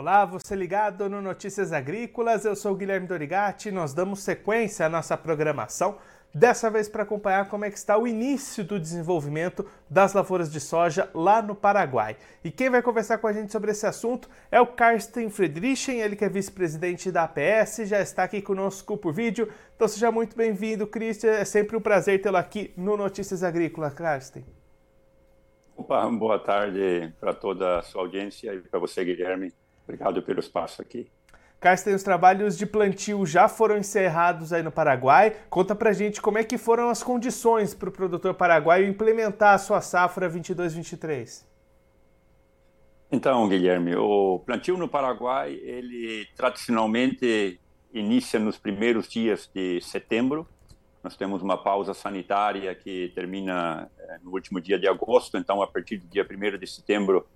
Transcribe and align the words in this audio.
Olá, 0.00 0.24
você 0.24 0.54
ligado 0.54 1.10
no 1.10 1.20
Notícias 1.20 1.72
Agrícolas, 1.72 2.44
eu 2.44 2.54
sou 2.54 2.72
Guilherme 2.76 3.08
Dorigati, 3.08 3.72
nós 3.72 3.92
damos 3.92 4.20
sequência 4.20 4.86
à 4.86 4.88
nossa 4.88 5.16
programação, 5.16 5.98
dessa 6.32 6.70
vez 6.70 6.88
para 6.88 7.02
acompanhar 7.02 7.48
como 7.48 7.64
é 7.64 7.70
que 7.72 7.76
está 7.76 7.98
o 7.98 8.06
início 8.06 8.62
do 8.62 8.78
desenvolvimento 8.78 9.66
das 9.90 10.12
lavouras 10.12 10.52
de 10.52 10.60
soja 10.60 11.10
lá 11.12 11.42
no 11.42 11.52
Paraguai. 11.52 12.16
E 12.44 12.50
quem 12.52 12.70
vai 12.70 12.80
conversar 12.80 13.18
com 13.18 13.26
a 13.26 13.32
gente 13.32 13.50
sobre 13.50 13.72
esse 13.72 13.88
assunto 13.88 14.30
é 14.52 14.60
o 14.60 14.68
Karsten 14.68 15.28
Friedrichen, 15.30 15.98
ele 15.98 16.14
que 16.14 16.24
é 16.24 16.28
vice-presidente 16.28 17.10
da 17.10 17.24
APS, 17.24 17.78
já 17.78 18.00
está 18.00 18.22
aqui 18.22 18.40
conosco 18.40 18.96
por 18.96 19.12
vídeo, 19.12 19.52
então 19.74 19.88
seja 19.88 20.12
muito 20.12 20.36
bem-vindo, 20.36 20.86
Christian, 20.86 21.32
é 21.32 21.44
sempre 21.44 21.76
um 21.76 21.80
prazer 21.80 22.22
tê-lo 22.22 22.36
aqui 22.36 22.72
no 22.76 22.96
Notícias 22.96 23.42
Agrícolas, 23.42 23.94
Karsten. 23.94 24.46
Opa, 25.76 26.08
boa 26.08 26.38
tarde 26.38 27.12
para 27.18 27.34
toda 27.34 27.80
a 27.80 27.82
sua 27.82 28.02
audiência 28.02 28.54
e 28.54 28.60
para 28.60 28.78
você, 28.78 29.04
Guilherme. 29.04 29.52
Obrigado 29.88 30.22
pelo 30.22 30.38
espaço 30.38 30.82
aqui. 30.82 31.10
Carsten, 31.58 31.94
os 31.94 32.02
trabalhos 32.02 32.58
de 32.58 32.66
plantio 32.66 33.24
já 33.24 33.48
foram 33.48 33.78
encerrados 33.78 34.52
aí 34.52 34.62
no 34.62 34.70
Paraguai. 34.70 35.34
Conta 35.48 35.74
pra 35.74 35.94
gente 35.94 36.20
como 36.20 36.36
é 36.36 36.44
que 36.44 36.58
foram 36.58 36.90
as 36.90 37.02
condições 37.02 37.72
para 37.72 37.88
o 37.88 37.92
produtor 37.92 38.34
paraguaio 38.34 38.86
implementar 38.86 39.54
a 39.54 39.58
sua 39.58 39.80
safra 39.80 40.30
22-23. 40.30 41.44
Então, 43.10 43.48
Guilherme, 43.48 43.96
o 43.96 44.40
plantio 44.40 44.76
no 44.76 44.86
Paraguai, 44.86 45.54
ele 45.54 46.28
tradicionalmente 46.36 47.58
inicia 47.92 48.38
nos 48.38 48.58
primeiros 48.58 49.08
dias 49.08 49.50
de 49.52 49.80
setembro. 49.80 50.46
Nós 51.08 51.16
temos 51.16 51.40
uma 51.40 51.56
pausa 51.56 51.94
sanitária 51.94 52.74
que 52.74 53.10
termina 53.14 53.90
eh, 53.98 54.18
no 54.22 54.30
último 54.30 54.60
dia 54.60 54.78
de 54.78 54.86
agosto, 54.86 55.38
então 55.38 55.62
a 55.62 55.66
partir 55.66 55.96
do 55.96 56.06
dia 56.06 56.22
1 56.22 56.58
de 56.58 56.66
setembro 56.66 57.26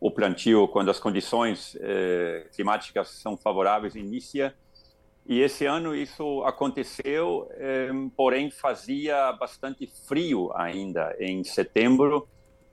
o 0.00 0.10
plantio 0.10 0.66
quando 0.66 0.90
as 0.90 0.98
condições 0.98 1.76
eh, 1.78 2.46
climáticas 2.54 3.10
são 3.10 3.36
favoráveis 3.36 3.94
inicia. 3.96 4.54
E 5.26 5.42
esse 5.42 5.66
ano 5.66 5.94
isso 5.94 6.42
aconteceu 6.44 7.46
eh, 7.56 7.90
porém 8.16 8.50
fazia 8.50 9.30
bastante 9.32 9.86
frio 10.06 10.50
ainda. 10.54 11.14
Em 11.20 11.44
setembro 11.44 12.26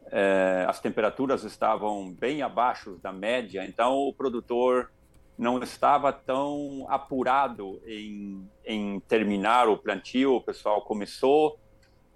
eh, 0.09 0.65
as 0.69 0.79
temperaturas 0.79 1.43
estavam 1.43 2.09
bem 2.09 2.41
abaixo 2.41 2.97
da 3.03 3.11
média. 3.11 3.65
Então 3.65 3.97
o 3.97 4.13
produtor 4.13 4.89
não 5.37 5.61
estava 5.61 6.13
tão 6.13 6.85
apurado 6.89 7.81
em, 7.85 8.49
em 8.65 8.99
terminar 9.01 9.67
o 9.67 9.77
plantio 9.77 10.35
o 10.35 10.41
pessoal 10.41 10.81
começou 10.81 11.59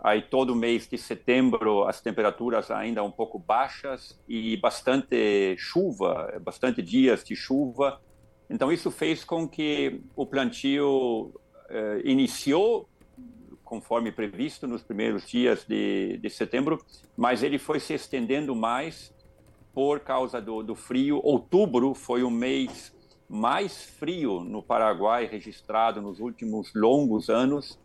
Aí 0.01 0.21
todo 0.21 0.55
mês 0.55 0.87
de 0.87 0.97
setembro 0.97 1.83
as 1.83 1.99
temperaturas 1.99 2.71
ainda 2.71 3.03
um 3.03 3.11
pouco 3.11 3.37
baixas 3.37 4.17
e 4.29 4.55
bastante 4.55 5.55
chuva, 5.57 6.39
bastante 6.41 6.81
dias 6.81 7.21
de 7.21 7.35
chuva. 7.35 7.99
Então 8.49 8.71
isso 8.71 8.89
fez 8.89 9.25
com 9.25 9.47
que 9.47 10.01
o 10.15 10.25
plantio 10.25 11.33
eh, 11.69 12.01
iniciou 12.05 12.87
conforme 13.61 14.09
previsto 14.09 14.65
nos 14.67 14.81
primeiros 14.81 15.27
dias 15.27 15.65
de, 15.67 16.17
de 16.17 16.29
setembro, 16.29 16.81
mas 17.15 17.43
ele 17.43 17.59
foi 17.59 17.79
se 17.79 17.93
estendendo 17.93 18.55
mais 18.55 19.13
por 19.73 19.99
causa 19.99 20.41
do, 20.41 20.63
do 20.63 20.75
frio. 20.75 21.19
Outubro 21.21 21.93
foi 21.93 22.23
o 22.23 22.31
mês 22.31 22.95
mais 23.29 23.83
frio 23.83 24.39
no 24.39 24.63
Paraguai 24.63 25.27
registrado 25.27 26.01
nos 26.01 26.19
últimos 26.19 26.73
longos 26.73 27.29
anos. 27.29 27.79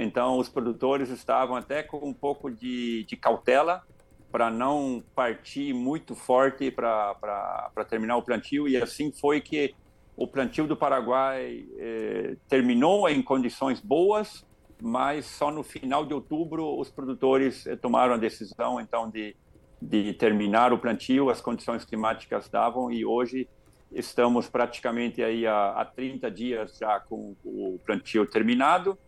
Então, 0.00 0.38
os 0.38 0.48
produtores 0.48 1.08
estavam 1.08 1.56
até 1.56 1.82
com 1.82 1.98
um 2.06 2.12
pouco 2.12 2.50
de, 2.50 3.04
de 3.04 3.16
cautela 3.16 3.82
para 4.30 4.50
não 4.50 5.02
partir 5.14 5.72
muito 5.72 6.14
forte 6.14 6.70
para 6.70 7.84
terminar 7.88 8.16
o 8.16 8.22
plantio, 8.22 8.68
e 8.68 8.76
assim 8.76 9.10
foi 9.10 9.40
que 9.40 9.74
o 10.16 10.26
plantio 10.26 10.66
do 10.66 10.76
Paraguai 10.76 11.64
eh, 11.78 12.36
terminou 12.48 13.08
em 13.08 13.22
condições 13.22 13.80
boas, 13.80 14.44
mas 14.82 15.26
só 15.26 15.50
no 15.50 15.62
final 15.62 16.04
de 16.04 16.12
outubro 16.12 16.78
os 16.78 16.90
produtores 16.90 17.66
eh, 17.66 17.76
tomaram 17.76 18.14
a 18.14 18.16
decisão 18.16 18.80
então 18.80 19.08
de, 19.08 19.36
de 19.80 20.12
terminar 20.14 20.72
o 20.72 20.78
plantio, 20.78 21.30
as 21.30 21.40
condições 21.40 21.84
climáticas 21.84 22.48
davam, 22.48 22.90
e 22.90 23.06
hoje 23.06 23.48
estamos 23.92 24.48
praticamente 24.48 25.22
aí 25.22 25.46
há, 25.46 25.72
há 25.72 25.84
30 25.84 26.30
dias 26.30 26.78
já 26.78 27.00
com 27.00 27.34
o 27.44 27.78
plantio 27.84 28.26
terminado, 28.26 28.98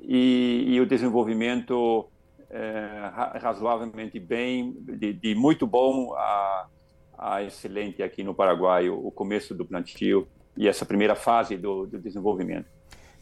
e, 0.00 0.64
e 0.68 0.80
o 0.80 0.86
desenvolvimento 0.86 2.08
é, 2.48 3.10
razoavelmente 3.40 4.18
bem, 4.18 4.74
de, 4.80 5.12
de, 5.12 5.34
muito 5.34 5.66
bom 5.66 6.14
a, 6.14 6.66
a 7.18 7.42
excelente 7.42 8.02
aqui 8.02 8.22
no 8.22 8.34
Paraguai, 8.34 8.88
o 8.88 9.10
começo 9.10 9.54
do 9.54 9.64
plantio 9.64 10.26
e 10.56 10.68
essa 10.68 10.84
primeira 10.84 11.14
fase 11.14 11.56
do, 11.56 11.86
do 11.86 11.98
desenvolvimento. 11.98 12.66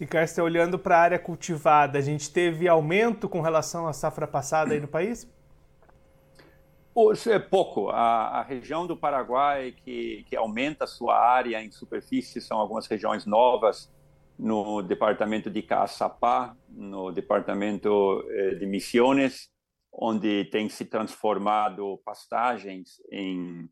E, 0.00 0.06
Carsten, 0.06 0.44
olhando 0.44 0.78
para 0.78 0.96
a 0.96 1.00
área 1.00 1.18
cultivada, 1.18 1.98
a 1.98 2.02
gente 2.02 2.32
teve 2.32 2.68
aumento 2.68 3.28
com 3.28 3.40
relação 3.40 3.86
à 3.86 3.92
safra 3.92 4.28
passada 4.28 4.72
aí 4.72 4.80
no 4.80 4.86
país? 4.86 5.28
É 7.31 7.38
pouco. 7.38 7.91
A, 7.91 8.41
a, 8.41 8.42
região 8.42 8.84
do 8.84 8.97
Paraguai 8.97 9.72
que, 9.84 10.25
que 10.28 10.34
aumenta 10.34 10.82
a 10.82 10.86
sua 10.86 11.16
área 11.16 11.62
em 11.62 11.70
superfície 11.70 12.41
são 12.41 12.59
algumas 12.59 12.88
regiões 12.88 13.25
novas 13.25 13.88
no 14.37 14.82
departamento 14.82 15.49
de 15.49 15.62
Caçapá, 15.62 16.56
no 16.69 17.12
departamento 17.12 18.25
eh, 18.28 18.55
de 18.56 18.67
Missões, 18.67 19.49
onde 19.93 20.44
tem 20.46 20.69
se 20.69 20.84
transformado 20.84 22.00
pastagens 22.05 23.00
em, 23.12 23.69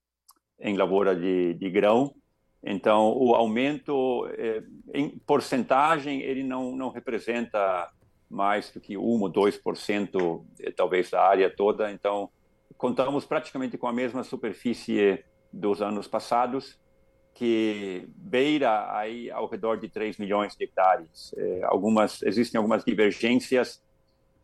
em 0.61 0.77
lavoura 0.77 1.15
de, 1.15 1.55
de 1.55 1.69
grão. 1.69 2.15
Então, 2.62 3.12
o 3.17 3.35
aumento, 3.35 4.27
eh, 4.39 4.62
em 4.95 5.19
porcentagem, 5.19 6.21
ele 6.23 6.45
não, 6.45 6.77
não 6.77 6.91
representa 6.91 7.91
mais 8.29 8.71
do 8.71 8.81
que 8.81 8.97
1 8.97 9.00
ou 9.00 9.33
2%, 9.33 10.45
eh, 10.61 10.71
talvez, 10.71 11.11
da 11.11 11.23
área 11.23 11.49
toda. 11.49 11.91
Então, 11.91 12.31
contamos 12.77 13.25
praticamente 13.25 13.79
com 13.79 13.87
a 13.87 13.93
mesma 13.93 14.23
superfície 14.23 15.25
dos 15.53 15.81
anos 15.81 16.07
passados, 16.07 16.79
que 17.35 18.09
beira 18.17 18.97
aí 18.97 19.31
ao 19.31 19.47
redor 19.47 19.77
de 19.79 19.89
3 19.89 20.17
milhões 20.19 20.57
de 20.57 20.65
hectares. 20.65 21.35
É, 21.37 21.65
algumas 21.65 22.23
existem 22.23 22.59
algumas 22.59 22.85
divergências 22.85 23.83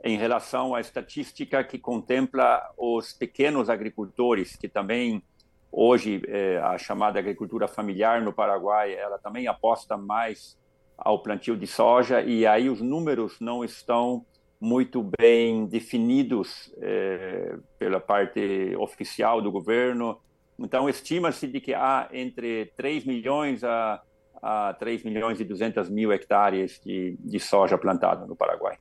em 0.04 0.16
relação 0.16 0.74
à 0.74 0.80
estatística 0.80 1.62
que 1.62 1.78
contempla 1.78 2.60
os 2.76 3.12
pequenos 3.12 3.70
agricultores, 3.70 4.56
que 4.56 4.68
também 4.68 5.22
hoje 5.70 6.20
é, 6.26 6.58
a 6.58 6.76
chamada 6.76 7.18
agricultura 7.18 7.66
familiar 7.66 8.20
no 8.20 8.32
Paraguai, 8.32 8.94
ela 8.94 9.18
também 9.18 9.46
aposta 9.46 9.96
mais 9.96 10.58
ao 10.98 11.22
plantio 11.22 11.56
de 11.56 11.66
soja 11.66 12.20
e 12.20 12.46
aí 12.46 12.68
os 12.68 12.80
números 12.80 13.40
não 13.40 13.64
estão 13.64 14.24
muito 14.62 15.02
bem 15.18 15.66
definidos 15.66 16.72
eh, 16.80 17.58
pela 17.80 17.98
parte 17.98 18.76
oficial 18.78 19.42
do 19.42 19.50
governo. 19.50 20.20
Então, 20.56 20.88
estima-se 20.88 21.48
de 21.48 21.60
que 21.60 21.74
há 21.74 22.08
entre 22.12 22.66
3 22.76 23.04
milhões 23.04 23.64
a, 23.64 24.00
a 24.40 24.72
3 24.78 25.02
milhões 25.02 25.40
e 25.40 25.44
200 25.44 25.90
mil 25.90 26.12
hectares 26.12 26.80
de, 26.84 27.16
de 27.18 27.40
soja 27.40 27.76
plantada 27.76 28.24
no 28.24 28.36
Paraguai. 28.36 28.78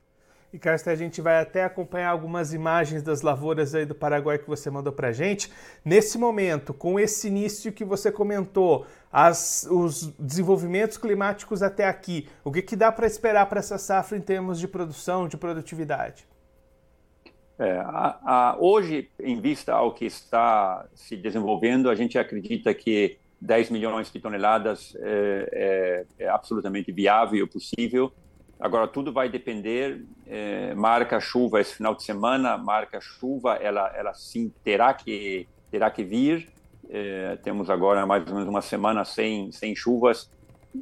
E, 0.52 0.58
Carsten, 0.58 0.92
a 0.92 0.96
gente 0.96 1.22
vai 1.22 1.40
até 1.40 1.64
acompanhar 1.64 2.10
algumas 2.10 2.52
imagens 2.52 3.02
das 3.02 3.22
lavouras 3.22 3.74
aí 3.74 3.86
do 3.86 3.94
Paraguai 3.94 4.38
que 4.38 4.46
você 4.46 4.70
mandou 4.70 4.92
para 4.92 5.10
gente. 5.10 5.50
Nesse 5.82 6.18
momento, 6.18 6.74
com 6.74 7.00
esse 7.00 7.28
início 7.28 7.72
que 7.72 7.84
você 7.84 8.12
comentou, 8.12 8.84
as, 9.10 9.66
os 9.70 10.12
desenvolvimentos 10.18 10.98
climáticos 10.98 11.62
até 11.62 11.86
aqui, 11.86 12.28
o 12.44 12.52
que, 12.52 12.60
que 12.60 12.76
dá 12.76 12.92
para 12.92 13.06
esperar 13.06 13.46
para 13.46 13.60
essa 13.60 13.78
safra 13.78 14.18
em 14.18 14.20
termos 14.20 14.60
de 14.60 14.68
produção, 14.68 15.26
de 15.26 15.38
produtividade? 15.38 16.26
É, 17.58 17.78
a, 17.78 18.18
a, 18.22 18.56
hoje, 18.58 19.10
em 19.18 19.40
vista 19.40 19.72
ao 19.72 19.94
que 19.94 20.04
está 20.04 20.86
se 20.94 21.16
desenvolvendo, 21.16 21.88
a 21.88 21.94
gente 21.94 22.18
acredita 22.18 22.74
que 22.74 23.16
10 23.40 23.70
milhões 23.70 24.12
de 24.12 24.20
toneladas 24.20 24.94
é, 25.00 26.04
é, 26.18 26.24
é 26.24 26.28
absolutamente 26.28 26.92
viável 26.92 27.48
possível. 27.48 28.12
Agora, 28.62 28.86
tudo 28.86 29.12
vai 29.12 29.28
depender, 29.28 30.04
é, 30.24 30.72
marca 30.76 31.18
chuva 31.18 31.60
esse 31.60 31.74
final 31.74 31.96
de 31.96 32.04
semana, 32.04 32.56
marca 32.56 33.00
chuva, 33.00 33.54
ela, 33.54 33.92
ela 33.92 34.14
sim 34.14 34.52
terá 34.62 34.94
que, 34.94 35.48
terá 35.68 35.90
que 35.90 36.04
vir. 36.04 36.48
É, 36.88 37.36
temos 37.42 37.68
agora 37.68 38.06
mais 38.06 38.24
ou 38.24 38.34
menos 38.34 38.48
uma 38.48 38.62
semana 38.62 39.04
sem, 39.04 39.50
sem 39.50 39.74
chuvas, 39.74 40.30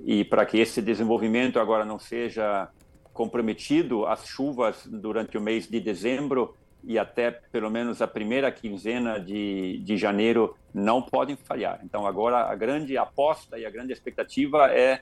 e 0.05 0.27
para 0.27 0.45
que 0.45 0.59
esse 0.59 0.83
desenvolvimento 0.83 1.59
agora 1.59 1.83
não 1.83 1.99
seja 1.99 2.69
comprometido, 3.15 4.05
as 4.05 4.27
chuvas 4.27 4.87
durante 4.87 5.39
o 5.39 5.41
mês 5.41 5.67
de 5.67 5.81
dezembro 5.81 6.55
e 6.85 6.99
até 6.99 7.31
pelo 7.31 7.71
menos 7.71 8.03
a 8.03 8.07
primeira 8.07 8.53
quinzena 8.53 9.19
de, 9.19 9.79
de 9.79 9.97
janeiro 9.97 10.55
não 10.75 11.01
podem 11.01 11.35
falhar. 11.35 11.81
Então, 11.83 12.07
agora 12.07 12.41
a 12.41 12.55
grande 12.55 12.99
aposta 12.99 13.59
e 13.59 13.65
a 13.65 13.71
grande 13.71 13.95
expectativa 13.95 14.71
é 14.71 15.01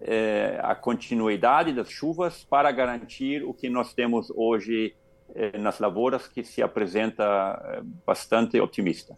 é, 0.00 0.58
a 0.62 0.74
continuidade 0.74 1.72
das 1.72 1.90
chuvas 1.90 2.44
para 2.44 2.70
garantir 2.72 3.42
o 3.44 3.54
que 3.54 3.68
nós 3.68 3.94
temos 3.94 4.30
hoje 4.34 4.94
é, 5.34 5.56
nas 5.58 5.78
lavouras, 5.78 6.26
que 6.28 6.44
se 6.44 6.62
apresenta 6.62 7.24
é, 7.24 7.80
bastante 8.06 8.60
otimista. 8.60 9.16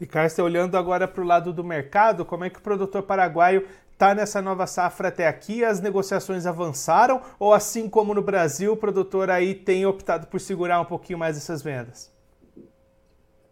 E 0.00 0.06
Carsten, 0.06 0.44
olhando 0.44 0.76
agora 0.76 1.08
para 1.08 1.22
o 1.22 1.26
lado 1.26 1.52
do 1.52 1.64
mercado, 1.64 2.24
como 2.24 2.44
é 2.44 2.50
que 2.50 2.58
o 2.58 2.62
produtor 2.62 3.02
paraguaio 3.02 3.66
está 3.92 4.14
nessa 4.14 4.40
nova 4.40 4.66
safra 4.66 5.08
até 5.08 5.26
aqui? 5.26 5.64
As 5.64 5.80
negociações 5.80 6.46
avançaram 6.46 7.20
ou, 7.38 7.52
assim 7.52 7.88
como 7.88 8.14
no 8.14 8.22
Brasil, 8.22 8.72
o 8.72 8.76
produtor 8.76 9.28
aí 9.28 9.54
tem 9.54 9.84
optado 9.86 10.28
por 10.28 10.40
segurar 10.40 10.80
um 10.80 10.84
pouquinho 10.84 11.18
mais 11.18 11.36
essas 11.36 11.62
vendas? 11.62 12.16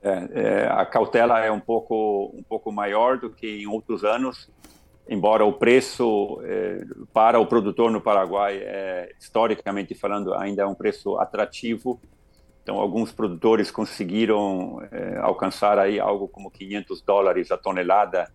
É, 0.02 0.28
é, 0.34 0.68
a 0.68 0.86
cautela 0.86 1.40
é 1.40 1.50
um 1.50 1.58
pouco, 1.58 2.32
um 2.32 2.42
pouco 2.44 2.70
maior 2.70 3.18
do 3.18 3.28
que 3.28 3.62
em 3.62 3.66
outros 3.66 4.04
anos 4.04 4.48
embora 5.08 5.44
o 5.44 5.52
preço 5.52 6.40
é, 6.42 6.84
para 7.12 7.38
o 7.38 7.46
produtor 7.46 7.90
no 7.90 8.00
Paraguai, 8.00 8.58
é, 8.58 9.12
historicamente 9.18 9.94
falando, 9.94 10.34
ainda 10.34 10.62
é 10.62 10.66
um 10.66 10.74
preço 10.74 11.16
atrativo. 11.18 12.00
Então, 12.62 12.78
alguns 12.78 13.12
produtores 13.12 13.70
conseguiram 13.70 14.82
é, 14.90 15.18
alcançar 15.18 15.78
aí 15.78 16.00
algo 16.00 16.26
como 16.26 16.50
500 16.50 17.00
dólares 17.02 17.52
a 17.52 17.56
tonelada 17.56 18.28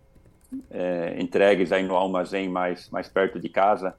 é, 0.70 1.16
entregues 1.20 1.72
aí 1.72 1.82
no 1.82 1.96
armazém 1.96 2.48
mais 2.48 2.88
mais 2.90 3.08
perto 3.08 3.38
de 3.38 3.48
casa. 3.48 3.94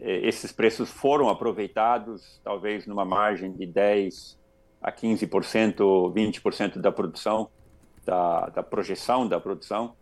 É, 0.00 0.26
esses 0.26 0.52
preços 0.52 0.90
foram 0.90 1.28
aproveitados, 1.28 2.40
talvez 2.42 2.86
numa 2.86 3.04
margem 3.04 3.52
de 3.52 3.66
10 3.66 4.38
a 4.80 4.92
15%, 4.92 5.76
20% 6.14 6.78
da 6.78 6.92
produção, 6.92 7.50
da, 8.04 8.48
da 8.48 8.62
projeção 8.62 9.26
da 9.28 9.38
produção 9.38 9.94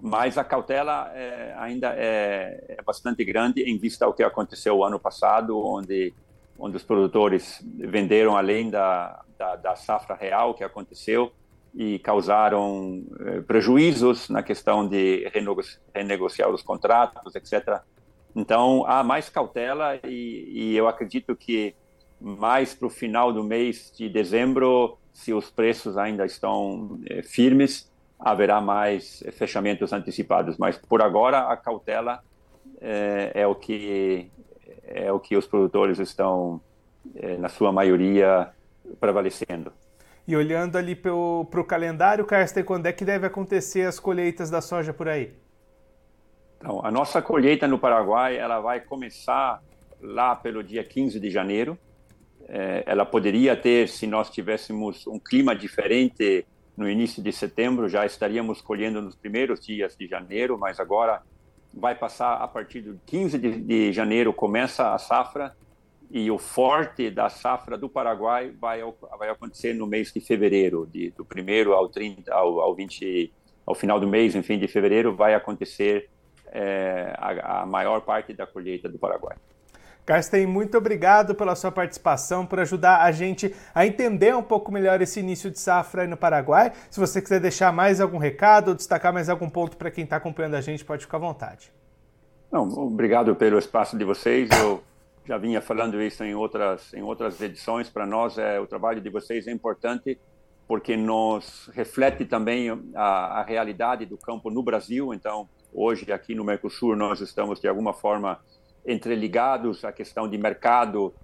mas 0.00 0.38
a 0.38 0.44
cautela 0.44 1.10
é, 1.14 1.54
ainda 1.58 1.94
é, 1.96 2.64
é, 2.68 2.82
bastante 2.82 3.24
grande 3.24 3.62
em 3.62 3.78
vista 3.78 4.04
ao 4.04 4.12
que 4.12 4.22
aconteceu 4.22 4.76
o 4.76 4.84
ano 4.84 4.98
passado, 4.98 5.58
onde, 5.58 6.14
onde 6.58 6.76
os 6.76 6.82
produtores 6.82 7.62
venderam 7.78 8.36
além 8.36 8.70
da, 8.70 9.22
da, 9.38 9.56
da 9.56 9.76
safra 9.76 10.14
real 10.14 10.54
que 10.54 10.64
aconteceu 10.64 11.32
e 11.74 11.98
causaram 11.98 13.04
é, 13.20 13.40
prejuízos 13.42 14.28
na 14.28 14.42
questão 14.42 14.88
de 14.88 15.30
renegociar 15.94 16.50
os 16.50 16.62
contratos, 16.62 17.34
etc. 17.34 17.80
Então, 18.34 18.84
há 18.86 19.04
mais 19.04 19.28
cautela 19.28 19.98
e, 20.04 20.48
e 20.50 20.76
eu 20.76 20.88
acredito 20.88 21.36
que 21.36 21.74
mais 22.20 22.74
para 22.74 22.86
o 22.86 22.90
final 22.90 23.32
do 23.32 23.42
mês 23.42 23.92
de 23.96 24.08
dezembro, 24.08 24.98
se 25.12 25.32
os 25.32 25.50
preços 25.50 25.96
ainda 25.96 26.26
estão 26.26 27.00
é, 27.06 27.22
firmes, 27.22 27.89
haverá 28.20 28.60
mais 28.60 29.22
fechamentos 29.32 29.92
antecipados, 29.92 30.58
mas 30.58 30.76
por 30.76 31.00
agora 31.00 31.50
a 31.50 31.56
cautela 31.56 32.22
é, 32.80 33.32
é 33.34 33.46
o 33.46 33.54
que 33.54 34.30
é 34.84 35.10
o 35.12 35.20
que 35.20 35.36
os 35.36 35.46
produtores 35.46 35.98
estão 35.98 36.60
é, 37.14 37.36
na 37.36 37.48
sua 37.48 37.72
maioria 37.72 38.50
prevalecendo. 38.98 39.72
E 40.26 40.36
olhando 40.36 40.76
ali 40.76 40.94
para 40.94 41.12
o 41.12 41.64
calendário, 41.66 42.24
Carsten, 42.24 42.64
quando 42.64 42.86
é 42.86 42.92
que 42.92 43.04
deve 43.04 43.26
acontecer 43.26 43.86
as 43.86 43.98
colheitas 43.98 44.50
da 44.50 44.60
soja 44.60 44.92
por 44.92 45.08
aí? 45.08 45.32
Então, 46.58 46.84
a 46.84 46.90
nossa 46.90 47.22
colheita 47.22 47.66
no 47.66 47.78
Paraguai 47.78 48.36
ela 48.36 48.60
vai 48.60 48.80
começar 48.80 49.62
lá 50.00 50.36
pelo 50.36 50.62
dia 50.62 50.84
15 50.84 51.18
de 51.18 51.30
janeiro. 51.30 51.78
É, 52.48 52.82
ela 52.86 53.06
poderia 53.06 53.56
ter, 53.56 53.88
se 53.88 54.06
nós 54.06 54.28
tivéssemos 54.28 55.06
um 55.06 55.18
clima 55.18 55.54
diferente 55.54 56.44
no 56.80 56.88
início 56.88 57.22
de 57.22 57.30
setembro, 57.30 57.90
já 57.90 58.06
estaríamos 58.06 58.62
colhendo 58.62 59.02
nos 59.02 59.14
primeiros 59.14 59.60
dias 59.60 59.94
de 59.94 60.06
janeiro, 60.06 60.56
mas 60.58 60.80
agora 60.80 61.22
vai 61.74 61.94
passar 61.94 62.36
a 62.36 62.48
partir 62.48 62.80
do 62.80 62.98
15 63.04 63.38
de, 63.38 63.60
de 63.60 63.92
janeiro, 63.92 64.32
começa 64.32 64.94
a 64.94 64.98
safra, 64.98 65.54
e 66.10 66.30
o 66.30 66.38
forte 66.38 67.10
da 67.10 67.28
safra 67.28 67.76
do 67.76 67.86
Paraguai 67.86 68.50
vai, 68.58 68.80
vai 69.18 69.28
acontecer 69.28 69.74
no 69.74 69.86
mês 69.86 70.10
de 70.10 70.22
fevereiro, 70.22 70.88
de, 70.90 71.10
do 71.10 71.22
primeiro 71.22 71.74
ao 71.74 71.86
30, 71.86 72.32
ao, 72.32 72.60
ao 72.60 72.74
20, 72.74 73.30
ao 73.66 73.74
final 73.74 74.00
do 74.00 74.08
mês, 74.08 74.34
enfim, 74.34 74.58
de 74.58 74.66
fevereiro, 74.66 75.14
vai 75.14 75.34
acontecer 75.34 76.08
é, 76.46 77.12
a, 77.18 77.60
a 77.60 77.66
maior 77.66 78.00
parte 78.00 78.32
da 78.32 78.46
colheita 78.46 78.88
do 78.88 78.98
Paraguai. 78.98 79.36
Carsten, 80.10 80.44
muito 80.44 80.76
obrigado 80.76 81.36
pela 81.36 81.54
sua 81.54 81.70
participação, 81.70 82.44
por 82.44 82.58
ajudar 82.58 83.02
a 83.02 83.12
gente 83.12 83.54
a 83.72 83.86
entender 83.86 84.34
um 84.34 84.42
pouco 84.42 84.72
melhor 84.72 85.00
esse 85.00 85.20
início 85.20 85.48
de 85.52 85.60
safra 85.60 86.02
aí 86.02 86.08
no 86.08 86.16
Paraguai. 86.16 86.72
Se 86.90 86.98
você 86.98 87.22
quiser 87.22 87.38
deixar 87.38 87.72
mais 87.72 88.00
algum 88.00 88.18
recado 88.18 88.70
ou 88.70 88.74
destacar 88.74 89.12
mais 89.12 89.28
algum 89.28 89.48
ponto 89.48 89.76
para 89.76 89.88
quem 89.88 90.02
está 90.02 90.16
acompanhando 90.16 90.56
a 90.56 90.60
gente, 90.60 90.84
pode 90.84 91.04
ficar 91.04 91.18
à 91.18 91.20
vontade. 91.20 91.72
Não, 92.50 92.68
obrigado 92.68 93.36
pelo 93.36 93.56
espaço 93.56 93.96
de 93.96 94.04
vocês. 94.04 94.48
Eu 94.58 94.82
já 95.24 95.38
vinha 95.38 95.62
falando 95.62 96.02
isso 96.02 96.24
em 96.24 96.34
outras, 96.34 96.92
em 96.92 97.04
outras 97.04 97.40
edições. 97.40 97.88
Para 97.88 98.04
nós, 98.04 98.36
é, 98.36 98.58
o 98.58 98.66
trabalho 98.66 99.00
de 99.00 99.10
vocês 99.10 99.46
é 99.46 99.52
importante 99.52 100.18
porque 100.66 100.96
nos 100.96 101.70
reflete 101.72 102.24
também 102.24 102.68
a, 102.96 103.38
a 103.38 103.42
realidade 103.44 104.06
do 104.06 104.18
campo 104.18 104.50
no 104.50 104.60
Brasil. 104.60 105.14
Então, 105.14 105.48
hoje 105.72 106.10
aqui 106.10 106.34
no 106.34 106.42
Mercosul, 106.42 106.96
nós 106.96 107.20
estamos 107.20 107.60
de 107.60 107.68
alguma 107.68 107.92
forma 107.92 108.40
entreligados 108.84 109.84
à 109.84 109.92
questão 109.92 110.28
de 110.28 110.38
mercado, 110.38 111.14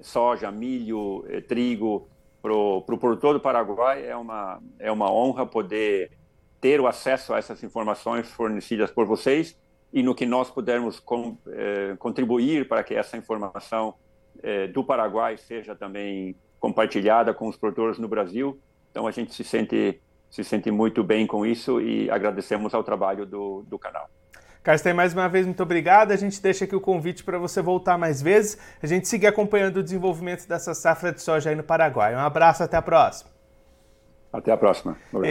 soja, 0.00 0.50
milho, 0.50 1.24
eh, 1.28 1.40
trigo, 1.40 2.08
para 2.42 2.54
o 2.54 2.82
pro 2.82 2.96
produtor 2.96 3.34
do 3.34 3.40
Paraguai 3.40 4.06
é 4.06 4.16
uma, 4.16 4.62
é 4.78 4.92
uma 4.92 5.10
honra 5.10 5.44
poder 5.44 6.12
ter 6.60 6.80
o 6.80 6.86
acesso 6.86 7.34
a 7.34 7.38
essas 7.38 7.62
informações 7.64 8.30
fornecidas 8.30 8.90
por 8.90 9.04
vocês 9.04 9.58
e 9.92 10.02
no 10.02 10.14
que 10.14 10.26
nós 10.26 10.50
pudermos 10.50 11.00
com, 11.00 11.36
eh, 11.48 11.96
contribuir 11.98 12.68
para 12.68 12.84
que 12.84 12.94
essa 12.94 13.16
informação 13.16 13.94
eh, 14.42 14.68
do 14.68 14.84
Paraguai 14.84 15.36
seja 15.36 15.74
também 15.74 16.36
compartilhada 16.60 17.34
com 17.34 17.48
os 17.48 17.56
produtores 17.56 17.98
no 17.98 18.08
Brasil. 18.08 18.60
Então 18.90 19.06
a 19.06 19.10
gente 19.10 19.34
se 19.34 19.42
sente 19.42 20.00
se 20.30 20.44
sente 20.44 20.70
muito 20.70 21.02
bem 21.02 21.26
com 21.26 21.46
isso 21.46 21.80
e 21.80 22.10
agradecemos 22.10 22.74
ao 22.74 22.84
trabalho 22.84 23.24
do, 23.24 23.62
do 23.62 23.78
canal. 23.78 24.10
Carsten, 24.66 24.94
mais 24.94 25.14
uma 25.14 25.28
vez, 25.28 25.46
muito 25.46 25.62
obrigado. 25.62 26.10
A 26.10 26.16
gente 26.16 26.42
deixa 26.42 26.64
aqui 26.64 26.74
o 26.74 26.80
convite 26.80 27.22
para 27.22 27.38
você 27.38 27.62
voltar 27.62 27.96
mais 27.96 28.20
vezes. 28.20 28.58
A 28.82 28.86
gente 28.88 29.06
seguir 29.06 29.28
acompanhando 29.28 29.76
o 29.76 29.82
desenvolvimento 29.82 30.44
dessa 30.48 30.74
safra 30.74 31.12
de 31.12 31.22
soja 31.22 31.50
aí 31.50 31.54
no 31.54 31.62
Paraguai. 31.62 32.16
Um 32.16 32.18
abraço, 32.18 32.64
até 32.64 32.76
a 32.76 32.82
próxima. 32.82 33.30
Até 34.32 34.50
a 34.50 34.56
próxima. 34.56 34.96
Um 35.14 35.22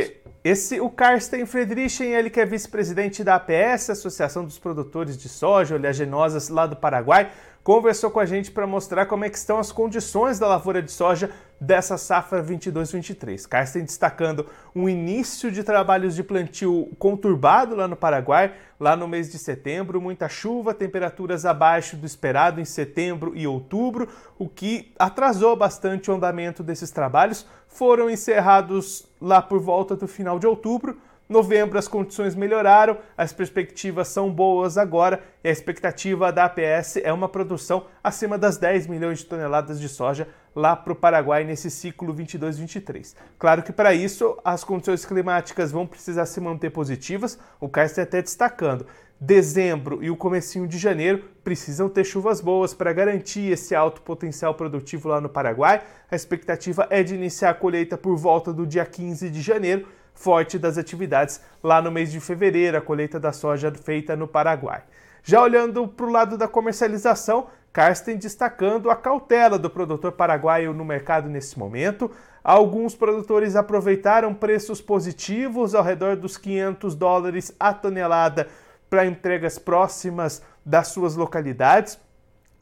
esse, 0.42 0.80
o 0.80 0.90
Carsten 0.90 1.46
Friedrichen, 1.46 2.14
ele 2.14 2.30
que 2.30 2.40
é 2.40 2.46
vice-presidente 2.46 3.26
da 3.26 3.36
APS, 3.36 3.90
Associação 3.90 4.46
dos 4.46 4.58
Produtores 4.58 5.18
de 5.18 5.28
Soja 5.28 5.76
Oleaginosas 5.76 6.48
lá 6.48 6.66
do 6.66 6.78
Paraguai, 6.78 7.30
conversou 7.62 8.12
com 8.12 8.22
a 8.22 8.26
gente 8.26 8.52
para 8.52 8.66
mostrar 8.66 9.06
como 9.08 9.26
é 9.26 9.30
que 9.30 9.38
estão 9.38 9.58
as 9.60 9.70
condições 9.70 10.40
da 10.40 10.48
lavoura 10.48 10.82
de 10.82 10.92
soja 10.92 11.30
dessa 11.60 11.98
safra 11.98 12.44
22-23. 12.44 13.48
Carsten 13.48 13.84
destacando 13.84 14.46
um 14.76 14.90
início 14.90 15.52
de 15.52 15.64
trabalhos 15.64 16.16
de 16.16 16.24
plantio 16.24 16.92
conturbado 17.00 17.76
lá 17.76 17.88
no 17.88 17.96
Paraguai, 17.96 18.54
lá 18.80 18.96
no 18.96 19.08
mês 19.08 19.32
de 19.32 19.38
setembro, 19.38 20.02
muita 20.02 20.28
chuva, 20.28 20.74
temperaturas 20.74 21.46
abaixo 21.46 21.96
do 21.96 22.06
esperado 22.06 22.60
em 22.60 22.66
setembro 22.66 23.36
e 23.36 23.48
outubro, 23.48 24.10
o 24.38 24.50
que 24.50 24.94
atrasou 25.00 25.56
bastante 25.56 26.12
o 26.12 26.14
andamento 26.14 26.62
desses 26.62 26.92
trabalhos. 26.92 27.46
Foram 27.68 28.10
encerrados 28.10 29.08
lá 29.20 29.42
por 29.42 29.60
volta 29.60 29.96
do 29.96 30.08
final 30.08 30.40
de 30.40 30.48
outubro, 30.48 30.98
Novembro 31.28 31.80
as 31.80 31.88
condições 31.88 32.36
melhoraram, 32.36 33.00
as 33.18 33.34
perspectivas 33.34 34.10
são 34.10 34.32
boas 34.32 34.78
agora 34.78 35.24
e 35.44 35.50
a 35.50 35.52
expectativa 35.52 36.32
da 36.32 36.46
APS 36.46 36.98
é 36.98 37.12
uma 37.12 37.28
produção 37.28 37.88
acima 38.04 38.38
das 38.38 38.58
10 38.58 38.86
milhões 38.86 39.20
de 39.20 39.26
toneladas 39.26 39.80
de 39.80 39.90
soja 39.90 40.28
lá 40.56 40.76
para 40.76 40.94
o 40.94 40.96
Paraguai 40.96 41.44
nesse 41.44 41.72
ciclo 41.72 42.14
22-23. 42.14 43.16
Claro 43.40 43.64
que 43.64 43.74
para 43.74 43.92
isso 43.92 44.38
as 44.46 44.64
condições 44.64 45.04
climáticas 45.04 45.72
vão 45.72 45.88
precisar 45.88 46.28
se 46.28 46.40
manter 46.40 46.70
positivas, 46.70 47.40
o 47.60 47.68
Castro 47.68 48.04
até 48.04 48.22
destacando. 48.22 48.86
Dezembro 49.20 50.04
e 50.04 50.12
o 50.12 50.16
comecinho 50.16 50.68
de 50.68 50.78
janeiro 50.78 51.24
precisam 51.44 51.90
ter 51.90 52.04
chuvas 52.04 52.40
boas 52.40 52.74
para 52.74 52.94
garantir 52.94 53.52
esse 53.52 53.74
alto 53.74 54.02
potencial 54.04 54.54
produtivo 54.54 55.10
lá 55.10 55.20
no 55.20 55.30
Paraguai. 55.30 55.82
A 56.12 56.16
expectativa 56.16 56.86
é 56.92 57.02
de 57.02 57.16
iniciar 57.16 57.50
a 57.50 57.54
colheita 57.56 57.98
por 57.98 58.16
volta 58.16 58.54
do 58.54 58.68
dia 58.68 58.86
15 58.86 59.30
de 59.32 59.42
janeiro 59.42 59.88
forte 60.16 60.58
das 60.58 60.78
atividades 60.78 61.40
lá 61.62 61.82
no 61.82 61.92
mês 61.92 62.12
de 62.12 62.20
fevereiro, 62.20 62.78
a 62.78 62.82
colheita 62.82 63.20
da 63.20 63.32
soja 63.32 63.72
feita 63.72 64.16
no 64.16 64.28
Paraguai. 64.28 64.84
Já 65.24 65.42
olhando 65.42 65.88
para 65.88 66.06
o 66.06 66.12
lado 66.12 66.38
da 66.38 66.48
comercialização, 66.48 67.48
Karsten 67.74 68.16
destacando 68.16 68.90
a 68.90 68.96
cautela 68.96 69.60
do 69.60 69.70
produtor 69.70 70.14
paraguaio 70.14 70.72
no 70.72 70.86
mercado 70.86 71.28
nesse 71.28 71.60
momento. 71.60 72.10
Alguns 72.42 72.96
produtores 72.96 73.56
aproveitaram 73.56 74.34
preços 74.34 74.80
positivos 74.80 75.76
ao 75.76 75.84
redor 75.84 76.16
dos 76.16 76.38
500 76.38 76.96
dólares 76.96 77.54
a 77.60 77.74
tonelada 77.74 78.48
para 78.90 79.06
entregas 79.06 79.60
próximas 79.60 80.42
das 80.66 80.88
suas 80.88 81.16
localidades. 81.16 82.00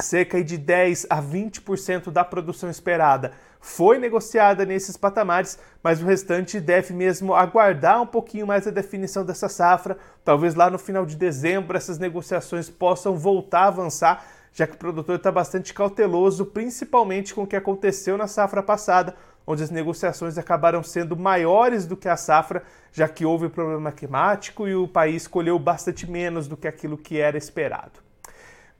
Cerca 0.03 0.43
de 0.43 0.57
10 0.57 1.07
a 1.09 1.21
20% 1.21 2.11
da 2.11 2.25
produção 2.25 2.69
esperada 2.69 3.31
foi 3.61 3.97
negociada 3.97 4.65
nesses 4.65 4.97
patamares, 4.97 5.57
mas 5.81 6.01
o 6.01 6.05
restante 6.05 6.59
deve 6.59 6.93
mesmo 6.93 7.33
aguardar 7.33 8.01
um 8.01 8.05
pouquinho 8.05 8.45
mais 8.45 8.67
a 8.67 8.71
definição 8.71 9.23
dessa 9.23 9.47
safra. 9.47 9.97
Talvez 10.25 10.55
lá 10.55 10.69
no 10.69 10.77
final 10.77 11.05
de 11.05 11.15
dezembro 11.15 11.77
essas 11.77 11.97
negociações 11.97 12.69
possam 12.69 13.15
voltar 13.15 13.61
a 13.61 13.67
avançar, 13.67 14.25
já 14.51 14.67
que 14.67 14.75
o 14.75 14.77
produtor 14.77 15.15
está 15.15 15.31
bastante 15.31 15.73
cauteloso, 15.73 16.47
principalmente 16.47 17.33
com 17.33 17.43
o 17.43 17.47
que 17.47 17.55
aconteceu 17.55 18.17
na 18.17 18.27
safra 18.27 18.61
passada, 18.61 19.15
onde 19.47 19.63
as 19.63 19.69
negociações 19.69 20.37
acabaram 20.37 20.83
sendo 20.83 21.15
maiores 21.15 21.85
do 21.85 21.95
que 21.95 22.09
a 22.09 22.17
safra, 22.17 22.61
já 22.91 23.07
que 23.07 23.25
houve 23.25 23.47
problema 23.47 23.93
climático 23.93 24.67
e 24.67 24.75
o 24.75 24.85
país 24.85 25.25
colheu 25.27 25.57
bastante 25.57 26.11
menos 26.11 26.45
do 26.45 26.57
que 26.57 26.67
aquilo 26.67 26.97
que 26.97 27.17
era 27.17 27.37
esperado. 27.37 28.03